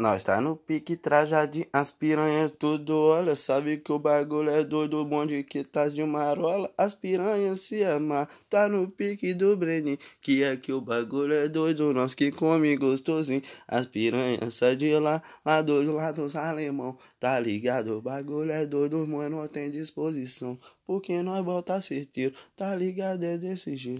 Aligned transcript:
Nós 0.00 0.24
tá 0.24 0.40
no 0.40 0.56
pique 0.56 0.96
trajadinho, 0.96 1.66
as 1.70 1.90
piranhas 1.90 2.50
tudo 2.58 2.96
olha. 2.96 3.36
Sabe 3.36 3.76
que 3.76 3.92
o 3.92 3.98
bagulho 3.98 4.48
é 4.48 4.64
doido, 4.64 4.96
o 4.96 5.04
bonde 5.04 5.44
que 5.44 5.62
tá 5.62 5.90
de 5.90 6.02
marola. 6.02 6.72
As 6.78 6.94
piranhas 6.94 7.60
se 7.60 7.84
amar, 7.84 8.26
tá 8.48 8.66
no 8.66 8.90
pique 8.90 9.34
do 9.34 9.54
Brenin. 9.58 9.98
Que 10.22 10.42
é 10.42 10.56
que 10.56 10.72
o 10.72 10.80
bagulho 10.80 11.34
é 11.34 11.46
doido, 11.48 11.92
nós 11.92 12.14
que 12.14 12.30
come 12.30 12.74
gostosinho. 12.78 13.42
As 13.68 13.84
piranhas 13.84 14.54
sai 14.54 14.74
de 14.74 14.98
lá, 14.98 15.22
lá 15.44 15.60
do 15.60 15.82
lado 15.92 16.22
dos 16.22 16.34
alemão. 16.34 16.96
Tá 17.18 17.38
ligado, 17.38 17.98
o 17.98 18.00
bagulho 18.00 18.52
é 18.52 18.64
doido, 18.64 19.06
mano, 19.06 19.46
tem 19.48 19.70
disposição. 19.70 20.58
Porque 20.86 21.22
nós 21.22 21.44
bota 21.44 21.78
certeiro, 21.82 22.34
tá 22.56 22.74
ligado, 22.74 23.22
é 23.22 23.36
desse 23.36 23.76
jeito. 23.76 23.98